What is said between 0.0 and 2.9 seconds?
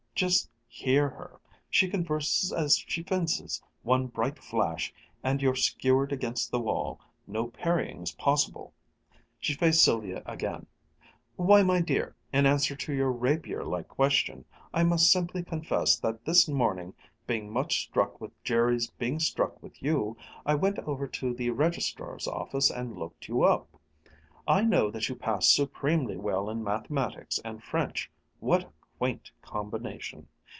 "Just hear her! She converses as